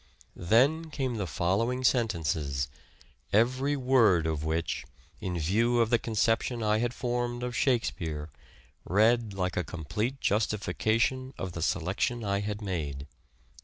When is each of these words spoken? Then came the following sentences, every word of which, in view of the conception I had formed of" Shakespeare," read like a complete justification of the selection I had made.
Then 0.35 0.89
came 0.89 1.17
the 1.17 1.27
following 1.27 1.83
sentences, 1.83 2.69
every 3.31 3.75
word 3.75 4.25
of 4.25 4.43
which, 4.43 4.83
in 5.19 5.37
view 5.37 5.79
of 5.79 5.91
the 5.91 5.99
conception 5.99 6.63
I 6.63 6.79
had 6.79 6.91
formed 6.95 7.43
of" 7.43 7.55
Shakespeare," 7.55 8.31
read 8.83 9.35
like 9.35 9.55
a 9.55 9.63
complete 9.63 10.19
justification 10.19 11.35
of 11.37 11.51
the 11.51 11.61
selection 11.61 12.23
I 12.23 12.39
had 12.39 12.63
made. 12.63 13.05